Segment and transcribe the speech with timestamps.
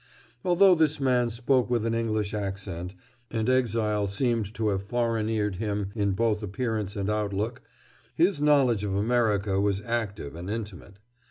[0.43, 2.95] Although this man spoke with an English accent
[3.29, 7.61] and exile seemed to have foreigneered him in both appearance and outlook,
[8.15, 10.97] his knowledge of America was active and intimate.